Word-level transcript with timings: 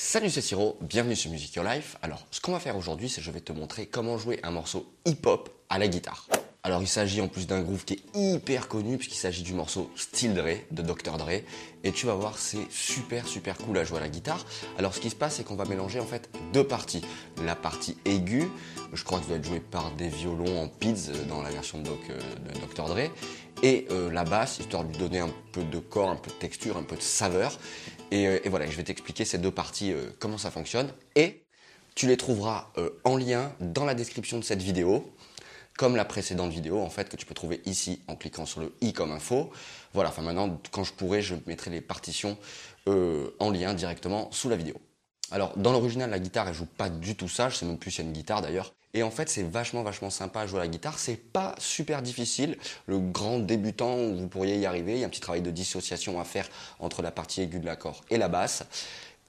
Salut 0.00 0.30
c'est 0.30 0.42
Siro, 0.42 0.78
bienvenue 0.80 1.16
sur 1.16 1.28
Music 1.28 1.52
Your 1.56 1.64
Life. 1.64 1.96
Alors 2.02 2.24
ce 2.30 2.40
qu'on 2.40 2.52
va 2.52 2.60
faire 2.60 2.76
aujourd'hui 2.76 3.08
c'est 3.08 3.20
je 3.20 3.32
vais 3.32 3.40
te 3.40 3.50
montrer 3.50 3.86
comment 3.86 4.16
jouer 4.16 4.38
un 4.44 4.52
morceau 4.52 4.86
hip-hop 5.04 5.50
à 5.68 5.76
la 5.76 5.88
guitare. 5.88 6.28
Alors 6.62 6.80
il 6.82 6.86
s'agit 6.86 7.20
en 7.20 7.26
plus 7.26 7.48
d'un 7.48 7.62
groove 7.62 7.84
qui 7.84 7.94
est 7.94 8.16
hyper 8.16 8.68
connu 8.68 8.96
puisqu'il 8.96 9.18
s'agit 9.18 9.42
du 9.42 9.54
morceau 9.54 9.90
Still 9.96 10.34
Dre 10.34 10.60
de 10.70 10.82
Dr 10.82 11.16
Dre 11.18 11.42
et 11.82 11.90
tu 11.90 12.06
vas 12.06 12.14
voir 12.14 12.38
c'est 12.38 12.70
super 12.70 13.26
super 13.26 13.58
cool 13.58 13.76
à 13.76 13.82
jouer 13.82 13.98
à 13.98 14.02
la 14.02 14.08
guitare. 14.08 14.46
Alors 14.78 14.94
ce 14.94 15.00
qui 15.00 15.10
se 15.10 15.16
passe 15.16 15.34
c'est 15.34 15.44
qu'on 15.44 15.56
va 15.56 15.64
mélanger 15.64 15.98
en 15.98 16.06
fait 16.06 16.30
deux 16.52 16.64
parties. 16.64 17.02
La 17.42 17.56
partie 17.56 17.96
aiguë, 18.04 18.48
je 18.92 19.02
crois 19.02 19.18
que 19.18 19.24
ça 19.24 19.30
doit 19.30 19.38
être 19.38 19.46
joué 19.46 19.58
par 19.58 19.90
des 19.96 20.08
violons 20.08 20.62
en 20.62 20.68
PIDS 20.68 21.10
dans 21.28 21.42
la 21.42 21.50
version 21.50 21.80
de, 21.80 21.90
euh, 21.90 22.20
Dr 22.72 22.84
Dre 22.84 23.10
et 23.64 23.88
euh, 23.90 24.12
la 24.12 24.22
basse 24.22 24.60
histoire 24.60 24.84
de 24.84 24.92
lui 24.92 24.98
donner 24.98 25.18
un 25.18 25.30
peu 25.50 25.64
de 25.64 25.80
corps, 25.80 26.08
un 26.08 26.16
peu 26.16 26.30
de 26.30 26.36
texture, 26.36 26.76
un 26.76 26.84
peu 26.84 26.94
de 26.94 27.02
saveur. 27.02 27.58
Euh, 28.12 28.40
et, 28.42 28.48
voilà, 28.48 28.66
je 28.66 28.76
vais 28.76 28.84
t'expliquer 28.84 29.24
ces 29.24 29.38
deux 29.38 29.50
parties, 29.50 29.92
euh, 29.92 30.10
comment 30.18 30.38
ça 30.38 30.50
fonctionne. 30.50 30.92
Et 31.14 31.44
tu 31.94 32.06
les 32.06 32.16
trouveras 32.16 32.70
euh, 32.78 32.90
en 33.04 33.16
lien 33.16 33.52
dans 33.60 33.84
la 33.84 33.94
description 33.94 34.38
de 34.38 34.44
cette 34.44 34.62
vidéo, 34.62 35.12
comme 35.76 35.96
la 35.96 36.04
précédente 36.04 36.50
vidéo, 36.50 36.80
en 36.80 36.90
fait, 36.90 37.08
que 37.08 37.16
tu 37.16 37.26
peux 37.26 37.34
trouver 37.34 37.60
ici 37.66 38.02
en 38.08 38.16
cliquant 38.16 38.46
sur 38.46 38.60
le 38.60 38.72
i 38.80 38.92
comme 38.92 39.12
info. 39.12 39.50
Voilà, 39.94 40.10
enfin 40.10 40.22
maintenant, 40.22 40.60
quand 40.70 40.84
je 40.84 40.92
pourrai, 40.92 41.22
je 41.22 41.34
mettrai 41.46 41.70
les 41.70 41.80
partitions 41.80 42.36
en 42.86 43.50
lien 43.50 43.74
directement 43.74 44.30
sous 44.32 44.48
la 44.48 44.56
vidéo. 44.56 44.74
Alors, 45.30 45.52
dans 45.58 45.72
l'original, 45.72 46.08
la 46.08 46.18
guitare, 46.18 46.48
elle 46.48 46.54
joue 46.54 46.64
pas 46.64 46.88
du 46.88 47.14
tout 47.16 47.28
ça. 47.28 47.50
Je 47.50 47.56
sais 47.56 47.66
même 47.66 47.78
plus 47.78 47.90
si 47.90 48.00
y 48.00 48.04
a 48.04 48.06
une 48.06 48.14
guitare 48.14 48.40
d'ailleurs. 48.40 48.74
Et 48.94 49.02
en 49.02 49.10
fait, 49.10 49.28
c'est 49.28 49.42
vachement, 49.42 49.82
vachement 49.82 50.10
sympa 50.10 50.40
à 50.40 50.46
jouer 50.46 50.60
à 50.60 50.62
la 50.62 50.68
guitare. 50.68 50.98
C'est 50.98 51.16
pas 51.16 51.54
super 51.58 52.02
difficile. 52.02 52.56
Le 52.86 52.98
grand 52.98 53.38
débutant, 53.38 53.96
vous 53.96 54.28
pourriez 54.28 54.56
y 54.56 54.66
arriver. 54.66 54.94
Il 54.94 55.00
y 55.00 55.04
a 55.04 55.06
un 55.06 55.10
petit 55.10 55.20
travail 55.20 55.42
de 55.42 55.50
dissociation 55.50 56.20
à 56.20 56.24
faire 56.24 56.48
entre 56.80 57.02
la 57.02 57.10
partie 57.10 57.42
aiguë 57.42 57.60
de 57.60 57.66
l'accord 57.66 58.02
et 58.10 58.16
la 58.16 58.28
basse. 58.28 58.64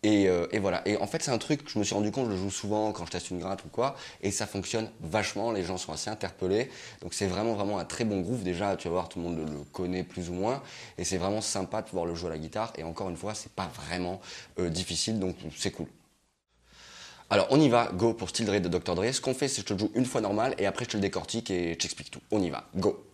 Et, 0.02 0.30
euh, 0.30 0.48
voilà. 0.62 0.82
Et 0.88 0.98
en 0.98 1.08
fait, 1.08 1.22
c'est 1.22 1.32
un 1.32 1.38
truc 1.38 1.66
que 1.66 1.70
je 1.70 1.78
me 1.78 1.84
suis 1.84 1.94
rendu 1.94 2.12
compte, 2.12 2.28
je 2.28 2.32
le 2.32 2.38
joue 2.38 2.50
souvent 2.50 2.92
quand 2.94 3.06
je 3.06 3.12
teste 3.12 3.32
une 3.32 3.40
gratte 3.40 3.66
ou 3.66 3.68
quoi, 3.68 3.96
et 4.22 4.32
ça 4.32 4.48
fonctionne 4.48 4.90
vachement. 5.02 5.52
Les 5.52 5.64
gens 5.64 5.78
sont 5.78 5.92
assez 5.92 6.10
interpellés. 6.10 6.70
Donc 7.02 7.14
c'est 7.14 7.28
vraiment, 7.28 7.54
vraiment 7.54 7.80
un 7.80 7.86
très 7.86 8.06
bon 8.06 8.22
groove. 8.22 8.44
Déjà, 8.44 8.78
tu 8.78 8.88
vas 8.88 8.94
voir, 8.94 9.10
tout 9.10 9.20
le 9.20 9.26
monde 9.26 9.38
le, 9.38 9.64
connaît 9.74 10.04
plus 10.04 10.30
ou 10.30 10.34
moins. 10.34 10.64
Et 10.98 11.04
c'est 11.04 11.18
vraiment 11.18 11.42
sympa 11.42 11.82
de 11.82 11.88
pouvoir 11.88 12.06
le 12.06 12.16
jouer 12.16 12.30
à 12.30 12.34
la 12.34 12.40
guitare. 12.40 12.72
Et 12.78 12.84
encore 12.84 13.10
une 13.10 13.18
fois, 13.18 13.34
c'est 13.34 13.52
pas 13.52 13.70
vraiment 13.76 14.22
euh, 14.60 14.70
difficile. 14.70 15.20
Donc 15.20 15.36
c'est 15.58 15.72
cool. 15.72 15.88
Alors 17.30 17.48
on 17.52 17.60
y 17.60 17.70
va, 17.70 17.92
go 17.94 18.14
pour 18.14 18.30
Still 18.30 18.46
Dre 18.46 18.60
de 18.60 18.70
Dr. 18.70 18.96
Dre. 18.96 19.12
Ce 19.14 19.22
qu'on 19.22 19.34
fait, 19.34 19.48
c'est 19.48 19.62
que 19.62 19.70
je 19.70 19.74
te 19.74 19.74
le 19.74 19.80
joue 19.80 19.92
une 19.96 20.06
fois 20.06 20.22
normal 20.22 20.56
et 20.58 20.66
après 20.66 20.86
je 20.86 20.92
te 20.92 20.98
le 20.98 21.02
décortique 21.02 21.52
et 21.52 21.74
je 21.74 21.78
t'explique 21.78 22.12
tout. 22.12 22.22
On 22.32 22.42
y 22.42 22.50
va, 22.50 22.66
go 22.76 23.09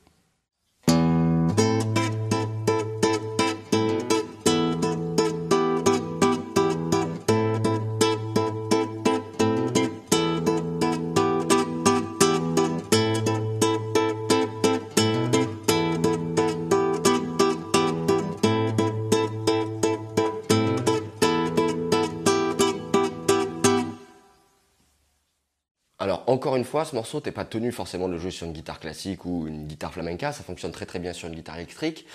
encore 26.45 26.57
une 26.57 26.63
fois, 26.63 26.85
ce 26.85 26.93
morceau, 26.93 27.21
t'es 27.21 27.31
pas 27.31 27.43
tenu 27.43 27.71
forcément 27.71 28.07
de 28.07 28.13
le 28.13 28.19
jouer 28.19 28.29
sur 28.29 28.45
une 28.45 28.53
guitare 28.53 28.79
classique 28.79 29.25
ou 29.25 29.47
une 29.47 29.65
guitare 29.65 29.91
flamenca, 29.91 30.31
ça 30.31 30.43
fonctionne 30.43 30.71
très 30.71 30.85
très 30.85 30.99
bien 30.99 31.11
sur 31.11 31.27
une 31.27 31.33
guitare 31.33 31.55
électrique. 31.55 32.05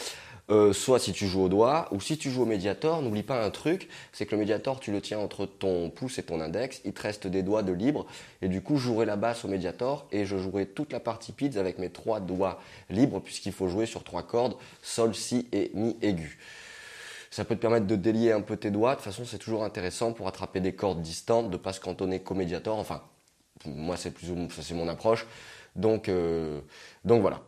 Euh, 0.50 0.72
soit 0.72 1.00
si 1.00 1.12
tu 1.12 1.26
joues 1.26 1.42
au 1.42 1.48
doigt 1.48 1.88
ou 1.90 2.00
si 2.00 2.16
tu 2.16 2.30
joues 2.30 2.42
au 2.42 2.46
médiator, 2.46 3.02
n'oublie 3.02 3.24
pas 3.24 3.44
un 3.44 3.50
truc, 3.50 3.88
c'est 4.12 4.26
que 4.26 4.36
le 4.36 4.38
médiator 4.38 4.78
tu 4.78 4.92
le 4.92 5.00
tiens 5.00 5.18
entre 5.18 5.46
ton 5.46 5.90
pouce 5.90 6.20
et 6.20 6.22
ton 6.22 6.40
index, 6.40 6.80
il 6.84 6.92
te 6.92 7.02
reste 7.02 7.26
des 7.26 7.42
doigts 7.42 7.64
de 7.64 7.72
libre. 7.72 8.06
Et 8.40 8.46
du 8.46 8.62
coup 8.62 8.76
je 8.76 8.84
jouerai 8.84 9.04
la 9.04 9.16
basse 9.16 9.44
au 9.44 9.48
médiator 9.48 10.06
et 10.12 10.24
je 10.24 10.38
jouerai 10.38 10.66
toute 10.66 10.92
la 10.92 11.00
partie 11.00 11.32
pids 11.32 11.58
avec 11.58 11.80
mes 11.80 11.90
trois 11.90 12.20
doigts 12.20 12.60
libres 12.88 13.18
puisqu'il 13.18 13.52
faut 13.52 13.66
jouer 13.66 13.86
sur 13.86 14.04
trois 14.04 14.22
cordes, 14.22 14.54
sol, 14.80 15.12
si 15.12 15.48
et 15.50 15.72
mi 15.74 15.96
aigu. 16.02 16.38
Ça 17.32 17.44
peut 17.44 17.56
te 17.56 17.60
permettre 17.60 17.88
de 17.88 17.96
délier 17.96 18.30
un 18.30 18.42
peu 18.42 18.56
tes 18.56 18.70
doigts, 18.70 18.92
de 18.92 18.96
toute 18.96 19.06
façon 19.06 19.24
c'est 19.24 19.38
toujours 19.38 19.64
intéressant 19.64 20.12
pour 20.12 20.28
attraper 20.28 20.60
des 20.60 20.72
cordes 20.72 21.02
distantes, 21.02 21.50
de 21.50 21.56
pas 21.56 21.72
se 21.72 21.80
cantonner 21.80 22.20
qu'au 22.20 22.36
médiator, 22.36 22.78
enfin 22.78 23.02
moi, 23.66 23.96
c'est 23.96 24.10
plus 24.10 24.30
ou 24.30 24.48
c'est 24.50 24.74
mon 24.74 24.88
approche. 24.88 25.26
Donc, 25.76 26.08
euh, 26.08 26.60
donc 27.04 27.20
voilà. 27.20 27.42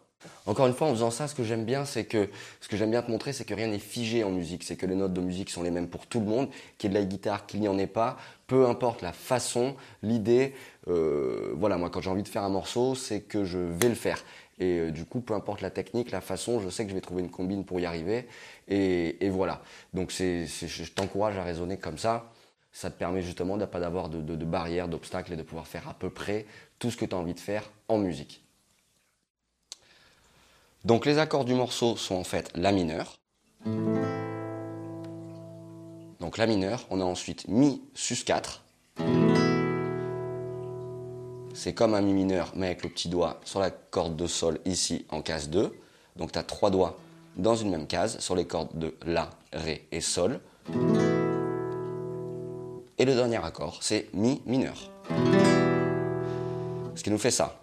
Encore 0.46 0.66
une 0.66 0.72
fois, 0.72 0.86
en 0.86 0.92
faisant 0.92 1.10
ça, 1.10 1.26
ce 1.26 1.34
que 1.34 1.42
j'aime 1.42 1.64
bien, 1.64 1.84
c'est 1.84 2.04
que 2.04 2.28
ce 2.60 2.68
que 2.68 2.76
j'aime 2.76 2.90
bien 2.90 3.02
te 3.02 3.10
montrer, 3.10 3.32
c'est 3.32 3.44
que 3.44 3.54
rien 3.54 3.66
n'est 3.66 3.78
figé 3.78 4.22
en 4.22 4.30
musique. 4.30 4.62
C'est 4.62 4.76
que 4.76 4.86
les 4.86 4.94
notes 4.94 5.12
de 5.12 5.20
musique 5.20 5.50
sont 5.50 5.62
les 5.62 5.70
mêmes 5.70 5.88
pour 5.88 6.06
tout 6.06 6.20
le 6.20 6.26
monde, 6.26 6.48
qu'il 6.78 6.92
y 6.92 6.94
ait 6.94 6.98
de 6.98 7.02
la 7.02 7.08
guitare, 7.08 7.46
qu'il 7.46 7.60
n'y 7.60 7.68
en 7.68 7.78
ait 7.78 7.86
pas, 7.88 8.16
peu 8.46 8.66
importe 8.66 9.02
la 9.02 9.12
façon, 9.12 9.74
l'idée. 10.02 10.54
Euh, 10.88 11.52
voilà, 11.56 11.76
moi, 11.76 11.90
quand 11.90 12.00
j'ai 12.00 12.10
envie 12.10 12.22
de 12.22 12.28
faire 12.28 12.44
un 12.44 12.50
morceau, 12.50 12.94
c'est 12.94 13.22
que 13.22 13.44
je 13.44 13.58
vais 13.58 13.88
le 13.88 13.94
faire. 13.94 14.22
Et 14.58 14.78
euh, 14.78 14.90
du 14.90 15.04
coup, 15.04 15.20
peu 15.20 15.34
importe 15.34 15.60
la 15.60 15.70
technique, 15.70 16.10
la 16.12 16.20
façon, 16.20 16.60
je 16.60 16.68
sais 16.68 16.84
que 16.84 16.90
je 16.90 16.94
vais 16.94 17.00
trouver 17.00 17.22
une 17.22 17.30
combine 17.30 17.64
pour 17.64 17.80
y 17.80 17.86
arriver. 17.86 18.28
Et, 18.68 19.24
et 19.24 19.30
voilà. 19.30 19.62
Donc, 19.92 20.12
c'est, 20.12 20.46
je 20.46 20.92
t'encourage 20.92 21.36
à 21.36 21.42
raisonner 21.42 21.78
comme 21.78 21.98
ça 21.98 22.30
ça 22.72 22.90
te 22.90 22.98
permet 22.98 23.22
justement 23.22 23.56
de 23.56 23.66
pas 23.66 23.80
d'avoir 23.80 24.08
de, 24.08 24.44
barrières, 24.44 24.88
d'obstacles 24.88 25.34
et 25.34 25.36
de 25.36 25.42
pouvoir 25.42 25.66
faire 25.66 25.88
à 25.88 25.94
peu 25.94 26.10
près 26.10 26.46
tout 26.78 26.90
ce 26.90 26.96
que 26.96 27.04
tu 27.04 27.14
as 27.14 27.18
envie 27.18 27.34
de 27.34 27.40
faire 27.40 27.70
en 27.88 27.98
musique. 27.98 28.42
Donc 30.84 31.06
les 31.06 31.18
accords 31.18 31.44
du 31.44 31.54
morceau 31.54 31.96
sont 31.96 32.16
en 32.16 32.24
fait 32.24 32.50
La 32.56 32.72
mineur. 32.72 33.14
Donc 36.18 36.38
La 36.38 36.46
mineur, 36.46 36.86
on 36.90 37.00
a 37.00 37.04
ensuite 37.04 37.46
Mi 37.46 37.82
sus 37.94 38.24
4. 38.24 38.64
C'est 41.54 41.74
comme 41.74 41.94
un 41.94 42.00
Mi 42.00 42.14
mineur 42.14 42.52
mais 42.56 42.66
avec 42.66 42.82
le 42.82 42.88
petit 42.88 43.08
doigt 43.08 43.40
sur 43.44 43.60
la 43.60 43.70
corde 43.70 44.16
de 44.16 44.26
Sol 44.26 44.58
ici 44.64 45.04
en 45.10 45.20
case 45.20 45.50
2. 45.50 45.78
Donc 46.16 46.32
tu 46.32 46.38
as 46.38 46.42
trois 46.42 46.70
doigts 46.70 46.98
dans 47.36 47.54
une 47.54 47.70
même 47.70 47.86
case 47.86 48.18
sur 48.18 48.34
les 48.34 48.46
cordes 48.46 48.76
de 48.78 48.94
La, 49.04 49.30
Ré 49.52 49.86
et 49.92 50.00
Sol. 50.00 50.40
Et 53.02 53.04
le 53.04 53.16
dernier 53.16 53.44
accord, 53.44 53.78
c'est 53.80 54.06
Mi 54.14 54.40
mineur. 54.46 54.76
Ce 56.94 57.02
qui 57.02 57.10
nous 57.10 57.18
fait 57.18 57.32
ça. 57.32 57.61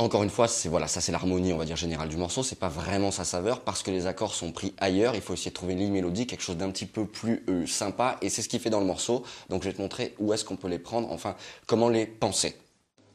Encore 0.00 0.22
une 0.22 0.30
fois, 0.30 0.48
c'est 0.48 0.70
voilà, 0.70 0.88
ça 0.88 1.02
c'est 1.02 1.12
l'harmonie, 1.12 1.52
on 1.52 1.58
va 1.58 1.66
dire 1.66 1.76
générale 1.76 2.08
du 2.08 2.16
morceau. 2.16 2.42
C'est 2.42 2.58
pas 2.58 2.70
vraiment 2.70 3.10
sa 3.10 3.24
saveur 3.24 3.60
parce 3.60 3.82
que 3.82 3.90
les 3.90 4.06
accords 4.06 4.32
sont 4.32 4.50
pris 4.50 4.72
ailleurs. 4.78 5.14
Il 5.14 5.20
faut 5.20 5.34
essayer 5.34 5.50
de 5.50 5.54
trouver 5.54 5.74
une 5.74 5.80
ligne 5.80 5.92
mélodique, 5.92 6.30
quelque 6.30 6.40
chose 6.40 6.56
d'un 6.56 6.70
petit 6.70 6.86
peu 6.86 7.04
plus 7.04 7.44
euh, 7.50 7.66
sympa, 7.66 8.16
et 8.22 8.30
c'est 8.30 8.40
ce 8.40 8.48
qu'il 8.48 8.60
fait 8.60 8.70
dans 8.70 8.80
le 8.80 8.86
morceau. 8.86 9.24
Donc 9.50 9.62
je 9.62 9.68
vais 9.68 9.74
te 9.74 9.82
montrer 9.82 10.14
où 10.18 10.32
est-ce 10.32 10.42
qu'on 10.42 10.56
peut 10.56 10.68
les 10.68 10.78
prendre, 10.78 11.12
enfin 11.12 11.36
comment 11.66 11.90
les 11.90 12.06
penser. 12.06 12.56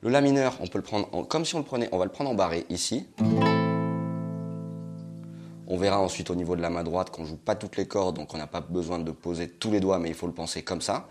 Le 0.01 0.11
la 0.11 0.21
mineur, 0.21 0.57
on 0.59 0.67
peut 0.67 0.77
le 0.77 0.83
prendre 0.83 1.09
comme 1.27 1.43
si 1.43 1.55
on 1.55 1.57
le 1.57 1.65
prenait, 1.65 1.89
on 1.91 1.97
va 1.97 2.05
le 2.05 2.11
prendre 2.11 2.29
en 2.29 2.35
barré 2.35 2.67
ici. 2.69 3.07
On 5.65 5.77
verra 5.77 5.99
ensuite 5.99 6.29
au 6.29 6.35
niveau 6.35 6.55
de 6.55 6.61
la 6.61 6.69
main 6.69 6.83
droite 6.83 7.09
qu'on 7.09 7.25
joue 7.25 7.37
pas 7.37 7.55
toutes 7.55 7.77
les 7.77 7.87
cordes, 7.87 8.15
donc 8.15 8.31
on 8.35 8.37
n'a 8.37 8.45
pas 8.45 8.61
besoin 8.61 8.99
de 8.99 9.09
poser 9.09 9.49
tous 9.49 9.71
les 9.71 9.79
doigts, 9.79 9.97
mais 9.97 10.09
il 10.09 10.15
faut 10.15 10.27
le 10.27 10.33
penser 10.33 10.61
comme 10.61 10.81
ça. 10.81 11.07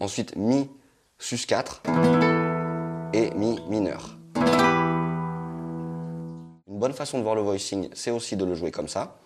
Ensuite, 0.00 0.34
mi 0.34 0.68
sus 1.20 1.46
4 1.46 1.82
et 3.12 3.30
mi 3.32 3.58
mineur. 3.68 4.16
Une 6.66 6.78
bonne 6.78 6.92
façon 6.92 7.18
de 7.18 7.22
voir 7.22 7.34
le 7.34 7.42
voicing, 7.42 7.88
c'est 7.94 8.10
aussi 8.10 8.36
de 8.36 8.44
le 8.44 8.54
jouer 8.54 8.70
comme 8.70 8.88
ça. 8.88 9.16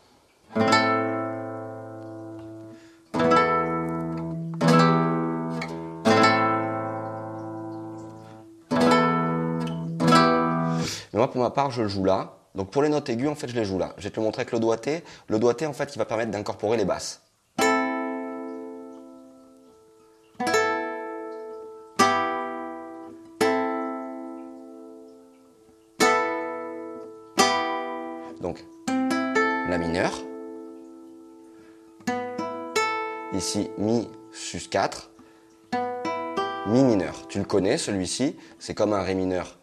Mais 11.13 11.19
moi, 11.19 11.31
pour 11.31 11.43
ma 11.43 11.51
part, 11.51 11.71
je 11.71 11.83
le 11.83 11.89
joue 11.89 12.05
là. 12.05 12.39
Donc 12.55 12.71
pour 12.71 12.83
les 12.83 12.89
notes 12.89 13.09
aiguës, 13.09 13.31
en 13.31 13.35
fait, 13.35 13.49
je 13.49 13.55
les 13.55 13.65
joue 13.65 13.79
là. 13.79 13.95
Je 13.99 14.05
vais 14.05 14.11
te 14.11 14.21
le 14.21 14.25
montrer 14.25 14.43
avec 14.43 14.53
le 14.53 14.61
doigté. 14.61 15.03
Le 15.29 15.39
doigté, 15.39 15.67
en 15.67 15.73
fait, 15.73 15.95
il 15.95 15.99
va 15.99 16.05
permettre 16.05 16.31
d'incorporer 16.31 16.77
les 16.77 16.85
basses. 16.85 17.23
Donc, 28.41 28.65
La 28.89 29.79
mineur. 29.79 30.13
Ici, 33.33 33.71
Mi 33.79 34.09
sus 34.33 34.69
4. 34.69 35.11
Mi 36.67 36.83
mineur. 36.83 37.27
Tu 37.29 37.39
le 37.39 37.45
connais, 37.45 37.79
celui-ci. 37.79 38.37
C'est 38.59 38.75
comme 38.75 38.93
un 38.93 39.03
Ré 39.03 39.15
mineur 39.15 39.59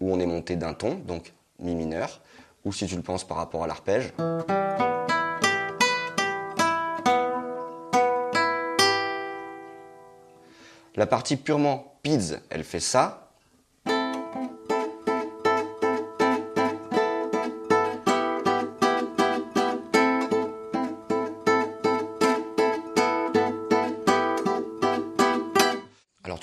où 0.00 0.12
on 0.12 0.20
est 0.20 0.26
monté 0.26 0.56
d'un 0.56 0.74
ton, 0.74 0.94
donc 0.94 1.32
Mi 1.58 1.74
mineur. 1.74 2.20
Ou 2.64 2.72
si 2.72 2.86
tu 2.86 2.96
le 2.96 3.02
penses 3.02 3.24
par 3.24 3.36
rapport 3.36 3.64
à 3.64 3.66
l'arpège. 3.66 4.12
La 10.96 11.06
partie 11.06 11.36
purement 11.36 11.98
PIDS, 12.02 12.40
elle 12.50 12.64
fait 12.64 12.80
ça. 12.80 13.25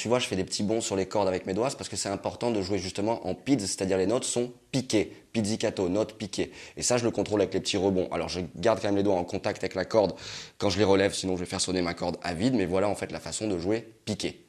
Tu 0.04 0.10
vois, 0.10 0.20
je 0.20 0.28
fais 0.28 0.36
des 0.36 0.44
petits 0.44 0.64
bonds 0.64 0.82
sur 0.82 0.98
les 0.98 1.06
cordes 1.06 1.30
avec 1.30 1.46
mes 1.46 1.54
doigts 1.54 1.70
parce 1.78 1.88
que 1.88 1.96
c'est 1.96 2.10
important 2.10 2.52
de 2.52 2.62
jouer 2.62 2.78
justement 2.78 3.26
en 3.26 3.36
PIDS, 3.36 3.62
c'est-à-dire 3.62 3.98
les 3.98 4.06
notes 4.06 4.26
sont 4.26 4.52
piquées, 4.70 5.14
pizzicato, 5.32 5.88
notes 5.88 6.18
piquées. 6.18 6.52
Et 6.76 6.82
ça, 6.82 6.98
je 6.98 7.06
le 7.06 7.12
contrôle 7.12 7.40
avec 7.40 7.54
les 7.54 7.62
petits 7.62 7.78
rebonds. 7.78 8.10
Alors 8.12 8.28
je 8.28 8.42
garde 8.58 8.82
quand 8.82 8.90
même 8.90 8.98
les 8.98 9.04
doigts 9.04 9.16
en 9.16 9.24
contact 9.24 9.64
avec 9.64 9.76
la 9.76 9.86
corde 9.86 10.14
quand 10.58 10.70
je 10.70 10.78
les 10.78 10.84
relève, 10.84 11.14
sinon 11.14 11.38
je 11.38 11.40
vais 11.40 11.46
faire 11.46 11.62
sonner 11.62 11.82
ma 11.82 11.94
corde 11.94 12.18
à 12.22 12.34
vide, 12.34 12.56
mais 12.56 12.66
voilà 12.66 12.90
en 12.90 12.96
fait 12.96 13.14
la 13.14 13.22
façon 13.22 13.48
de 13.48 13.58
jouer 13.58 13.94
piqué. 14.04 14.46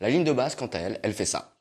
La 0.00 0.08
ligne 0.08 0.24
de 0.24 0.32
basse, 0.32 0.54
quant 0.54 0.68
à 0.68 0.78
elle, 0.78 1.00
elle 1.02 1.12
fait 1.12 1.26
ça. 1.26 1.52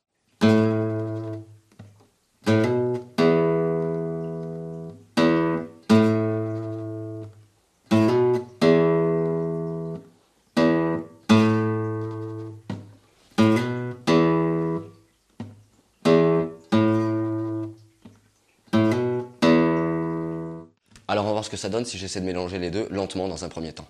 Alors 21.13 21.25
on 21.25 21.27
va 21.27 21.33
voir 21.33 21.45
ce 21.45 21.51
que 21.51 21.57
ça 21.57 21.69
donne 21.69 21.85
si 21.85 21.99
j'essaie 21.99 22.21
de 22.21 22.25
mélanger 22.25 22.57
les 22.57 22.71
deux 22.71 22.87
lentement 22.89 23.27
dans 23.27 23.45
un 23.45 23.47
premier 23.47 23.71
temps. 23.71 23.85